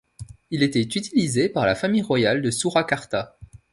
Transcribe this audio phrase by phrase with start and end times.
[0.49, 3.37] Il était utilisé par la famille royale de Surakarta.